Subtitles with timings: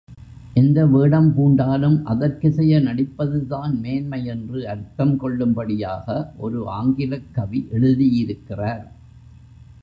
[0.53, 8.83] எந்த வேடம் பூண்டாலும் அதற்கிசைய நடிப்பதுதான் மேன்மை என்று அர்த்தம் கொள்ளும்படியாக ஒரு ஆங்கிலக் கவி எழுதியிருக்கிறார்.